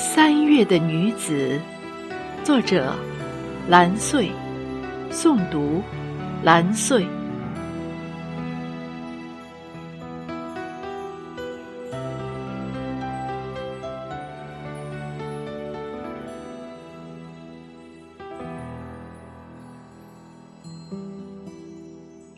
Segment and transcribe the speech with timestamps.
[0.00, 1.60] 三月的女子，
[2.44, 2.94] 作者
[3.66, 4.30] 蓝穗，
[5.10, 5.82] 诵读
[6.44, 7.04] 蓝穗。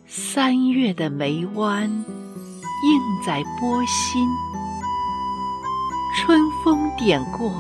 [0.07, 4.27] 三月的眉弯，映在波心。
[7.01, 7.51] 点过，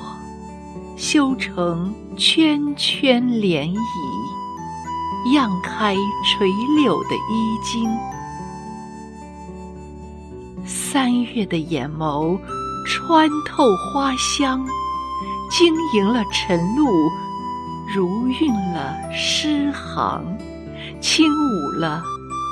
[0.99, 7.89] 修成圈圈涟漪，漾开垂柳的衣襟。
[10.67, 12.39] 三月的眼眸，
[12.87, 14.63] 穿透花香，
[15.51, 17.11] 晶莹了晨露，
[17.95, 20.23] 如韵了诗行，
[21.01, 22.03] 轻舞了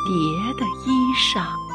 [0.07, 0.91] 蝶的衣
[1.35, 1.68] 裳。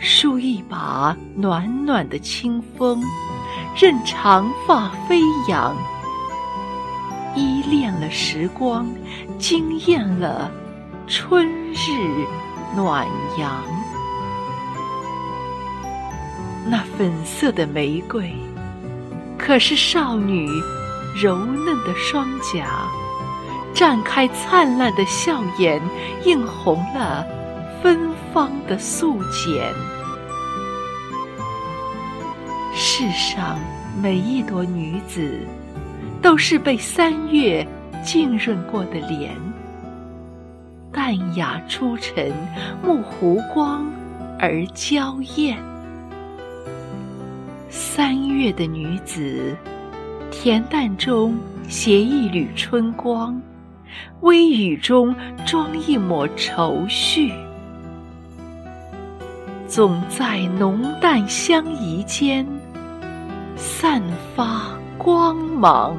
[0.00, 3.02] 梳一把暖暖的清风，
[3.76, 5.76] 任长发飞扬，
[7.34, 8.86] 依恋了时光，
[9.38, 10.50] 惊艳了
[11.08, 12.26] 春日
[12.76, 13.06] 暖
[13.38, 13.60] 阳。
[16.64, 18.32] 那粉色的玫瑰，
[19.36, 20.48] 可是少女
[21.20, 22.68] 柔嫩的双颊，
[23.74, 25.82] 绽开灿烂的笑颜，
[26.24, 27.26] 映红了
[27.82, 29.60] 芬芳的素笺。
[32.74, 33.58] 世上
[34.00, 35.40] 每一朵女子，
[36.22, 37.66] 都是被三月
[38.04, 39.34] 浸润过的莲，
[40.92, 42.32] 淡雅出尘，
[42.84, 43.84] 目湖光
[44.38, 45.58] 而娇艳。
[47.68, 49.56] 三月的女子，
[50.30, 51.36] 恬淡中
[51.68, 53.40] 携一缕春光，
[54.20, 57.32] 微雨中装一抹愁绪，
[59.68, 62.44] 总在浓淡相宜间。
[63.54, 64.02] 散
[64.34, 65.96] 发光芒。